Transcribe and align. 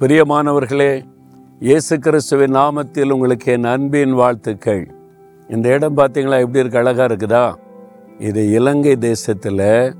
பிரியமானவர்களே 0.00 1.04
இயேசு 1.60 1.98
கிறிஸ்துவின் 1.98 2.54
நாமத்தில் 2.54 3.10
உங்களுக்கு 3.10 3.52
என் 3.52 3.64
அன்பின் 3.64 4.14
வாழ்த்துக்கள். 4.14 4.94
இந்த 5.48 5.68
இடம் 5.68 5.96
பார்த்தீங்களா 5.96 6.40
எப்படி 6.40 6.58
இருக்கு? 6.58 6.78
அழகா 6.78 7.04
இருக்குதா? 7.04 7.54
இது 8.18 8.50
இலங்கை 8.50 8.96
தேசத்தில் 8.96 9.94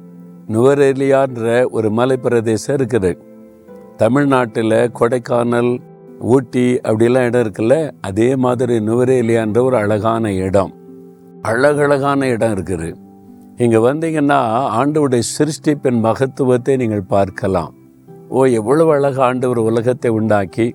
நுவரெலியான்ற 0.47 1.71
ஒரு 1.71 1.91
மலை 1.91 2.17
பிரதேசம் 2.17 2.77
இருக்குது. 2.77 3.19
தமிழ்நாட்டில் 3.97 4.91
கொடைக்கானல் 5.01 5.81
ஊட்டி 6.21 6.75
அப்படிலாம் 6.83 7.25
இடம் 7.25 7.43
இருக்குல்ல 7.47 7.91
அதே 8.01 8.37
மாதிரி 8.37 8.79
நுவரேலியான்ற 8.79 9.63
ஒரு 9.63 9.77
அழகான 9.77 10.33
இடம். 10.33 10.75
அழகழகான 11.43 12.29
இடம் 12.29 12.55
இருக்குது. 12.55 12.95
இங்கே 13.57 13.77
வந்தீங்கன்னா 13.77 14.43
ஆண்டவருடைய 14.79 15.23
சிருஷ்டிப்பின் 15.39 16.01
மகத்துவத்தை 16.01 16.77
நீங்கள் 16.77 17.03
பார்க்கலாம். 17.03 17.76
ஓ 18.29 18.45
எவ்வளவு 18.45 18.91
அழகா 18.91 19.25
ஆண்டவர் 19.25 19.59
உலகத்தை 19.59 20.11
உண்டாக்கி 20.11 20.75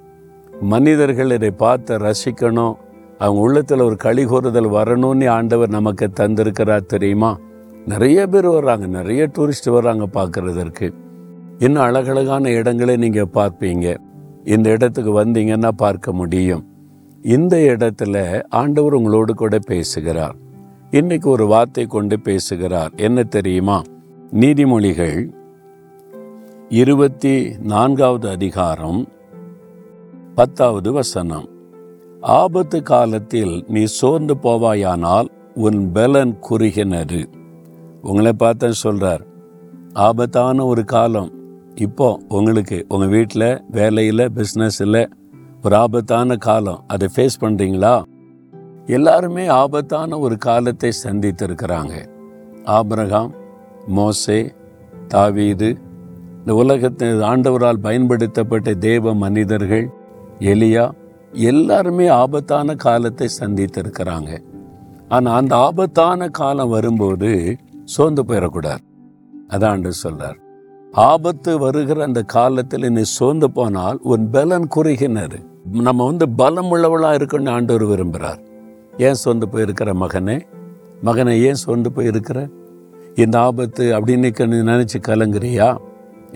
மனிதர்கள் 0.61 1.31
இதை 1.31 1.51
பார்த்து 1.51 1.97
ரசிக்கணும் 1.97 2.75
அவங்க 3.17 3.41
உள்ளத்தில் 3.41 3.79
ஒரு 3.79 3.95
களி 3.95 4.25
கூறுதல் 4.25 4.69
வரணும்னு 4.69 5.29
ஆண்டவர் 5.29 5.69
நமக்கு 5.69 6.09
தந்திருக்கிறார் 6.19 6.85
தெரியுமா? 6.85 7.39
நிறைய 7.85 8.27
பேர் 8.27 8.47
வர்றாங்க 8.47 8.87
நிறைய 8.87 9.29
டூரிஸ்ட் 9.37 9.65
வர்றாங்க 9.65 10.05
பார்க்குறதற்கு. 10.13 10.93
இன்னும் 11.57 11.83
அழகழகான 11.83 12.49
இடங்களை 12.49 12.97
நீங்கள் 12.97 13.33
பார்ப்பீங்க. 13.33 13.97
இந்த 14.43 14.69
இடத்துக்கு 14.69 15.23
வந்தீங்கன்னா 15.23 15.67
பார்க்க 15.67 16.13
முடியும். 16.13 16.67
இந்த 17.23 17.57
இடத்துல 17.57 18.43
ஆண்டவர் 18.49 18.93
உங்களோடு 18.93 19.33
கூட 19.33 19.59
பேசுகிறார். 19.59 20.35
இன்னைக்கு 20.91 21.29
ஒரு 21.29 21.45
வார்த்தை 21.45 21.85
கொண்டு 21.85 22.19
பேசுகிறார். 22.19 22.91
என்ன 22.95 23.23
தெரியுமா? 23.23 23.81
நீதிமொழிகள் 24.31 25.31
இருபத்தி 26.73 27.55
நான்காவது 27.59 28.29
அதிகாரம் 28.29 29.07
பத்தாவது 30.35 30.91
வசனம். 30.91 31.47
ஆபத்து 32.21 32.83
காலத்தில் 32.83 33.65
நீ 33.67 33.83
சோர்ந்து 33.83 34.35
போவாயானால் 34.35 35.27
உன் 35.55 35.91
பலன் 35.91 36.37
குறுகினரு 36.49 37.25
உங்களை 38.01 38.33
பார்த்த 38.33 38.71
சொல்றார் 38.83 39.19
ஆபத்தான 39.93 40.65
ஒரு 40.65 40.83
காலம். 40.83 41.31
இப்போ 41.75 42.19
உங்களுக்கு 42.27 42.85
உங்க 42.89 43.05
வீட்டில் 43.05 43.61
வேலையில் 43.71 44.31
பிஸ்னஸில் 44.35 45.11
ஒரு 45.63 45.75
ஆபத்தான 45.75 46.35
காலம். 46.35 46.83
அதை 46.87 47.07
ஃபேஸ் 47.15 47.41
பண்றீங்களா? 47.41 48.03
எல்லாருமே 48.85 49.47
ஆபத்தான 49.47 50.19
ஒரு 50.19 50.37
காலத்தை 50.37 50.91
சந்தித்திருக்கிறாங்க. 51.03 52.05
ஆபரகாம் 52.65 53.31
மோசே 53.87 54.53
தாவீது 55.07 55.77
இந்த 56.41 56.53
உலகத்தில் 56.53 57.21
ஆண்டவரால் 57.21 57.77
பயன்படுத்தப்பட்ட 57.81 58.73
தேவ 58.73 59.13
மனிதர்கள் 59.13 59.89
எலியா 60.39 60.91
எல்லாருமே 61.31 62.07
ஆபத்தான 62.07 62.75
காலத்தை 62.75 63.27
சந்தித்திருக்கிறாங்க. 63.39 64.39
ஆனால் 65.09 65.39
அந்த 65.41 65.55
ஆபத்தான 65.55 66.27
காலம் 66.27 66.69
வரும்போது 66.69 67.55
சோர்ந்து 67.83 68.23
போயிடக்கூடாது. 68.23 68.81
அதான் 69.47 69.91
சொல்றார். 70.03 70.37
ஆபத்து 70.91 71.59
வருகிற 71.59 72.03
அந்த 72.03 72.21
காலத்தில் 72.21 72.91
நீ 72.91 73.01
சோர்ந்து 73.01 73.51
போனால் 73.51 73.99
உன் 74.01 74.29
பலன் 74.29 74.67
குறுகினது. 74.75 75.39
நம்ம 75.71 76.05
வந்து 76.05 76.29
பலம் 76.29 76.69
உள்ளவளாக 76.69 77.17
இருக்கணும்னு 77.17 77.49
ஆண்டவர் 77.49 77.85
விரும்புகிறார் 77.85 78.41
ஏன் 78.97 79.13
சோர்ந்து 79.13 79.47
போயிருக்கிற 79.47 79.93
மகனே? 79.93 80.41
மகனை 81.01 81.43
ஏன் 81.43 81.53
சோர்ந்து 81.53 81.91
போயிருக்கிற? 81.95 82.49
இந்த 83.15 83.39
ஆபத்து 83.39 83.99
அப்படின்னு 83.99 84.47
நீ 84.47 84.71
நினைச்சு 84.71 84.97
கலங்குறியா? 85.07 85.77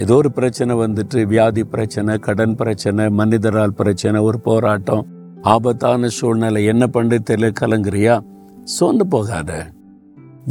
ஏதோ 0.04 0.16
ஒரு 0.16 0.32
பிரச்சனை 0.32 0.76
வந்துட்டு 0.76 1.20
வியாதி 1.28 1.64
பிரச்சனை 1.64 2.18
கடன் 2.18 2.56
பிரச்சனை 2.56 3.04
மனிதரால் 3.10 3.76
பிரச்சனை 3.80 4.22
ஒரு 4.22 4.40
போராட்டம் 4.40 5.04
ஆபத்தான 5.42 6.08
சூழ்நிலை 6.08 6.62
என்ன 6.66 6.88
பண்ணு 6.88 7.18
தெரியல 7.30 7.50
கலங்குறியா? 7.60 8.16
சோர்ந்து 8.64 9.06
போகாத. 9.08 9.52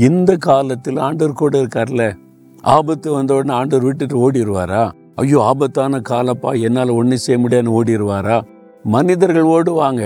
இந்த 0.08 0.36
காலத்தில் 0.36 0.98
ஆண்டவர் 1.06 1.40
கூட 1.42 1.54
இருக்கார்ல? 1.62 2.04
ஆபத்து 2.76 3.08
வந்த 3.12 3.34
உடனே 3.34 3.54
ஆண்டவர் 3.54 3.86
விட்டுட்டு 3.86 4.16
ஓடிடுவாரா 4.24 4.90
ஐயோ 5.14 5.40
ஆபத்தான 5.42 6.00
காலப்பா 6.10 6.52
என்னால் 6.66 6.96
ஒன்றும் 6.98 7.22
செய்ய 7.24 7.38
முடியாதுன்னு 7.40 7.76
ஓடிடுவாரா 7.78 8.38
மனிதர்கள் 8.84 9.50
ஓடுவாங்க. 9.56 10.04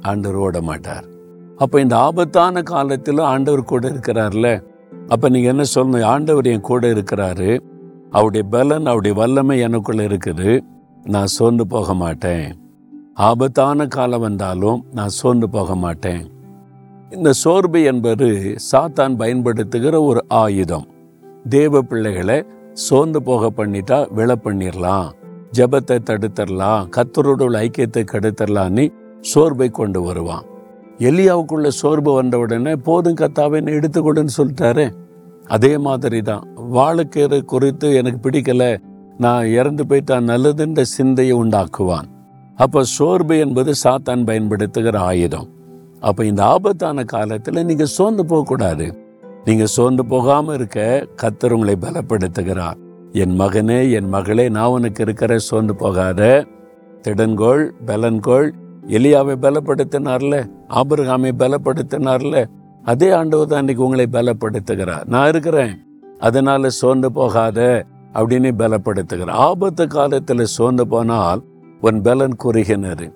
ஆண்டவர் 0.00 0.38
ஓட 0.44 0.60
மாட்டார் 0.60 1.06
அப்போ 1.58 1.80
இந்த 1.80 1.96
ஆபத்தான 1.96 2.62
காலத்தில் 2.62 3.28
ஆண்டவர் 3.32 3.70
கூட 3.72 3.84
இருக்கிறார்ல? 3.88 4.48
அப்போ 5.08 5.26
நீங்கள் 5.28 5.52
என்ன 5.52 5.64
சொல்லணும்? 5.74 6.04
ஆண்டவர் 6.04 6.46
என் 6.46 6.68
கூட 6.70 6.86
இருக்கிறாரு. 6.88 7.50
அவருடைய 8.10 8.46
பலன் 8.48 8.86
அவருடைய 8.86 9.16
வல்லமை 9.16 9.60
எனக்குள்ள 9.60 10.02
இருக்குது. 10.02 10.60
நான் 11.04 11.26
சோர்ந்து 11.26 11.66
போக 11.66 11.94
மாட்டேன். 11.94 12.58
ஆபத்தான 13.14 13.86
காலம் 13.86 14.20
வந்தாலும் 14.20 14.84
நான் 14.92 15.08
சோர்ந்து 15.08 15.50
போக 15.50 15.74
மாட்டேன். 15.74 16.30
இந்த 17.10 17.32
சோர்வு 17.32 17.82
என்பது 17.82 18.56
சாத்தான் 18.72 19.16
பயன்படுத்துகிற 19.16 20.02
ஒரு 20.02 20.24
ஆயுதம். 20.28 20.86
தேவ 21.48 21.82
பிள்ளைகளை 21.82 22.44
சோர்ந்து 22.72 23.22
போக 23.22 23.50
பண்ணிட்டா 23.56 24.12
விழ 24.12 24.34
பண்ணிடலாம் 24.34 25.08
ஜபத்தை 25.58 25.98
தடுத்துடலாம் 26.10 26.88
கத்தரோட 26.96 27.42
உள்ள 27.42 27.60
ஐக்கியத்தை 27.60 28.04
கெடுத்துடலான்னு 28.12 28.92
சோர்வை 29.20 29.70
கொண்டு 29.70 30.02
வருவான். 30.02 30.44
எலியாவுக்குள்ள 30.98 31.68
சோர்வு 31.68 32.12
வந்த 32.12 32.38
உடனே 32.38 32.76
போதும் 32.76 33.14
கத்தாவேன்னு 33.14 33.74
எடுத்துக்கொடுன்னு 33.78 34.28
சொல்லிட்டாரு. 34.36 34.99
அதே 35.54 35.72
மாதிரி 35.86 36.20
தான் 36.30 36.44
வாழக்கேறு 36.76 37.38
குறித்து 37.52 37.88
எனக்கு 38.00 38.20
பிடிக்கல. 38.26 38.64
நான் 39.24 39.46
இறந்து 39.58 39.84
போயிட்டா 39.86 40.16
நல்லதுன்ற 40.30 40.80
சிந்தையை 40.96 41.34
உண்டாக்குவான். 41.42 42.08
அப்போ 42.58 42.80
சோர்வு 42.96 43.36
என்பது 43.44 43.72
சாத்தான் 43.84 44.22
பயன்படுத்துகிற 44.28 44.96
ஆயுதம். 45.10 45.48
அப்போ 46.00 46.22
இந்த 46.30 46.42
ஆபத்தான 46.44 47.04
காலத்தில் 47.14 47.66
நீங்கள் 47.70 47.94
சோர்ந்து 47.96 48.24
போகக்கூடாது 48.26 48.86
நீங்கள் 49.46 49.72
சோர்ந்து 49.74 50.02
போகாமல் 50.12 50.56
இருக்க 50.58 50.78
கத்தர் 51.22 51.54
உங்களை 51.56 51.74
பலப்படுத்துகிறார். 51.84 52.78
என் 53.22 53.36
மகனே 53.40 53.78
என் 53.98 54.10
மகளே 54.14 54.46
நான் 54.56 54.74
உனக்கு 54.76 55.02
இருக்கிற 55.02 55.38
சோர்ந்து 55.48 55.74
போகாத. 55.82 56.20
திடன்கோள் 57.04 57.62
பலன்கோள் 57.88 58.48
எலியாவை 58.96 59.34
பலப்படுத்தினார்ல 59.44 60.34
ஆபிரகாமை 60.80 61.32
பலப்படுத்தினார்ல 61.42 62.36
அதே 62.90 63.08
ஆண்டவர் 63.10 63.50
தான் 63.50 63.58
இன்னைக்கு 63.58 63.84
உங்களை 63.84 64.06
பலப்படுத்துகிறார். 64.12 65.04
நான் 65.06 65.28
இருக்கிறேன். 65.28 65.74
அதனால 66.18 66.70
சோர்ந்து 66.80 67.08
போகாத 67.12 67.60
அப்படின்னு 68.14 68.50
பலப்படுத்துகிறார். 68.62 69.38
ஆபத்து 69.48 69.84
காலத்தில் 69.86 70.52
சோர்ந்து 70.56 70.84
போனால் 70.88 71.42
உன் 71.80 72.00
பலன் 72.02 72.36
குறுகினரு 72.44 73.06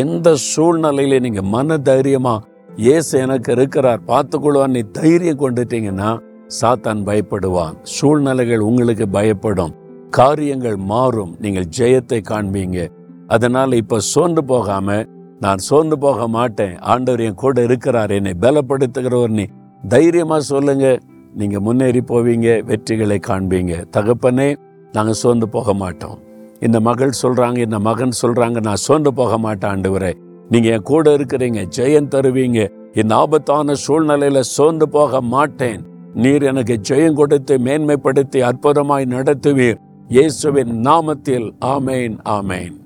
எந்த 0.00 0.28
சூழ்நிலையில 0.50 1.20
நீங்க 1.20 1.42
மன 1.54 1.78
தைரியமா 1.78 2.34
இயேசு 2.76 3.12
எனக்கு 3.18 3.50
இருக்கிறார் 3.52 4.00
பார்த்துக்கொள்வான் 4.06 4.74
நீ 4.76 4.80
தைரியம் 4.98 5.40
கொண்டுட்டீங்கன்னா 5.40 6.10
சாத்தான் 6.60 7.00
பயப்படுவான். 7.08 7.76
சூழ்நிலைகள் 7.82 8.66
உங்களுக்கு 8.68 9.06
பயப்படும். 9.08 9.72
காரியங்கள் 10.10 10.76
மாறும். 10.92 11.32
நீங்கள் 11.40 11.70
ஜெயத்தை 11.78 12.18
காண்பீங்க. 12.30 12.80
அதனால 13.26 13.76
இப்ப 13.76 13.98
சோர்ந்து 14.12 14.44
போகாம 14.44 14.98
நான் 15.40 15.58
சோர்ந்து 15.58 15.98
போக 15.98 16.28
மாட்டேன். 16.28 16.78
ஆண்டவர் 16.78 17.20
என் 17.20 17.34
கூட 17.34 17.62
இருக்கிறார். 17.62 18.10
என்னை 18.10 18.32
பலப்படுத்துகிறவர். 18.40 19.28
நீ 19.28 19.44
தைரியமா 19.88 20.40
சொல்லுங்க. 20.40 20.98
நீங்கள் 21.34 21.60
முன்னேறி 21.60 21.98
போவீங்க. 21.98 22.62
வெற்றிகளை 22.66 23.18
காண்பீங்க. 23.26 23.84
தகப்பனே 23.96 24.56
நாங்கள் 24.92 25.14
சோர்ந்து 25.14 25.48
போக 25.48 25.74
மாட்டோம். 25.74 26.18
இந்த 26.60 26.80
மகள் 26.80 27.10
சொல்கிறாங்க 27.22 27.58
இந்த 27.58 27.78
மகன் 27.78 28.12
சொல்கிறாங்க 28.22 28.60
நான் 28.60 28.74
சோர்ந்து 28.74 29.14
போக 29.14 29.38
மாட்டேன் 29.38 29.70
ஆண்டவரே. 29.70 30.12
நீங்கள் 30.50 30.72
என் 30.72 30.82
கூட 30.82 31.16
இருக்கிறீங்க. 31.16 31.66
ஜெயம் 31.76 32.08
தருவீங்க. 32.14 32.68
இந்த 32.94 33.14
ஆபத்தான 33.14 33.74
சூழ்நிலையில 33.88 34.40
சோர்ந்து 34.40 34.88
போக 34.88 35.20
மாட்டேன். 35.20 35.80
நீர் 36.14 36.42
எனக்கு 36.42 36.80
ஜெயம் 36.88 37.12
கொடுத்து 37.12 37.58
மேன்மைப்படுத்தி 37.58 38.36
அற்புதமாய் 38.36 39.06
நடத்துவீர். 39.06 39.76
இயேசுவின் 40.08 40.82
நாமத்தில் 40.82 41.50
ஆமேன் 41.64 42.18
ஆமேன். 42.24 42.84